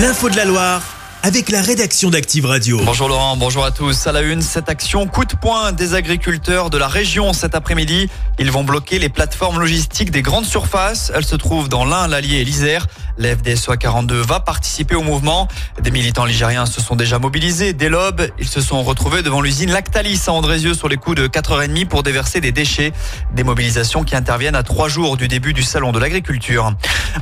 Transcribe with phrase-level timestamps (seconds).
[0.00, 0.82] L'info de la Loire
[1.22, 2.80] avec la rédaction d'Active Radio.
[2.82, 4.06] Bonjour Laurent, bonjour à tous.
[4.06, 8.08] À la une, cette action coup de poing des agriculteurs de la région cet après-midi.
[8.38, 11.12] Ils vont bloquer les plateformes logistiques des grandes surfaces.
[11.14, 12.86] Elles se trouvent dans l'Ain, l'Allier et l'Isère.
[13.18, 15.48] L'FDSOA 42 va participer au mouvement.
[15.82, 17.72] Des militants ligériens se sont déjà mobilisés.
[17.72, 21.26] Dès l'aube, ils se sont retrouvés devant l'usine Lactalis à Andrézieux sur les coups de
[21.28, 22.92] 4h30 pour déverser des déchets.
[23.32, 26.72] Des mobilisations qui interviennent à trois jours du début du salon de l'agriculture.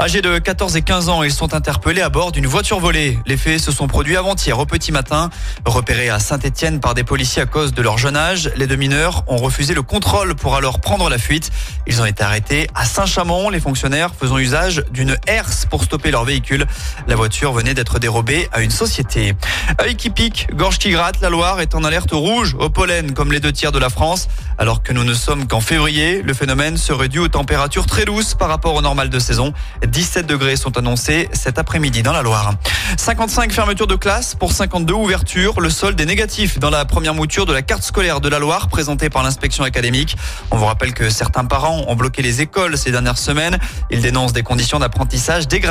[0.00, 3.18] Âgés de 14 et 15 ans, ils sont interpellés à bord d'une voiture volée.
[3.26, 5.30] Les faits se sont produits avant-hier au petit matin.
[5.64, 9.24] Repérés à Saint-Etienne par des policiers à cause de leur jeune âge, les deux mineurs
[9.26, 11.50] ont refusé le contrôle pour alors prendre la fuite.
[11.86, 16.24] Ils ont été arrêtés à Saint-Chamond, les fonctionnaires faisant usage d'une herse pour stopper leur
[16.24, 16.66] véhicule.
[17.06, 19.34] La voiture venait d'être dérobée à une société.
[19.80, 23.32] Œil qui pique, gorge qui gratte, la Loire est en alerte rouge au pollen comme
[23.32, 24.28] les deux tiers de la France.
[24.58, 28.34] Alors que nous ne sommes qu'en février, le phénomène serait dû aux températures très douces
[28.34, 29.52] par rapport au normal de saison.
[29.86, 32.54] 17 degrés sont annoncés cet après-midi dans la Loire.
[32.96, 35.60] 55 fermetures de classe pour 52 ouvertures.
[35.60, 38.68] Le solde est négatif dans la première mouture de la carte scolaire de la Loire
[38.68, 40.16] présentée par l'inspection académique.
[40.50, 43.58] On vous rappelle que certains parents ont bloqué les écoles ces dernières semaines.
[43.90, 45.67] Ils dénoncent des conditions d'apprentissage dégradées.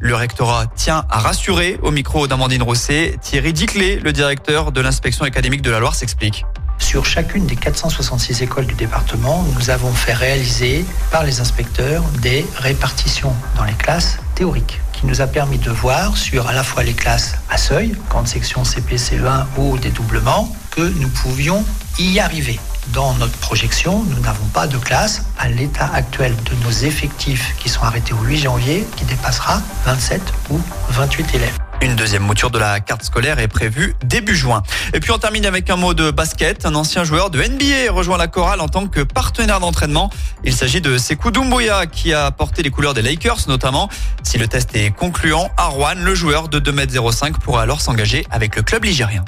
[0.00, 3.16] Le rectorat tient à rassurer au micro d'Amandine Rosset.
[3.22, 6.44] Thierry Diclé, le directeur de l'inspection académique de la Loire, s'explique.
[6.76, 12.44] Sur chacune des 466 écoles du département, nous avons fait réaliser par les inspecteurs des
[12.56, 16.82] répartitions dans les classes théoriques qui nous a permis de voir sur à la fois
[16.82, 21.64] les classes à seuil, grande section CP, CE1 ou dédoublement, que nous pouvions
[21.98, 22.60] y arriver.
[22.88, 27.68] Dans notre projection, nous n'avons pas de classe à l'état actuel de nos effectifs qui
[27.68, 31.58] sont arrêtés au 8 janvier qui dépassera 27 ou 28 élèves.
[31.82, 34.62] Une deuxième mouture de la carte scolaire est prévue début juin.
[34.92, 36.66] Et puis on termine avec un mot de basket.
[36.66, 40.10] Un ancien joueur de NBA rejoint la chorale en tant que partenaire d'entraînement.
[40.44, 43.88] Il s'agit de Sekou Doumbouya qui a porté les couleurs des Lakers notamment.
[44.24, 48.62] Si le test est concluant, Arwan, le joueur de 2m05, pourra alors s'engager avec le
[48.62, 49.24] club ligérien.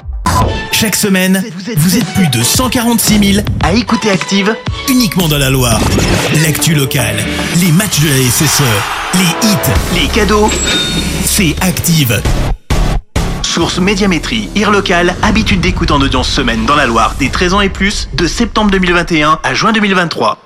[0.71, 1.43] Chaque semaine,
[1.77, 4.55] vous êtes plus de 146 000 à écouter Active
[4.89, 5.79] uniquement dans la Loire.
[6.43, 7.15] L'actu locale,
[7.61, 8.63] les matchs de la SSE,
[9.15, 10.49] les hits, les cadeaux,
[11.25, 12.21] c'est Active.
[13.43, 17.61] Source Médiamétrie, IR local, habitude d'écoute en audience semaine dans la Loire des 13 ans
[17.61, 20.42] et plus, de septembre 2021 à juin 2023.